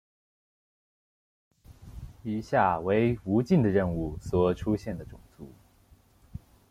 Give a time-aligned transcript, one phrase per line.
[2.23, 5.53] 以下为无尽的任务所出现的种族。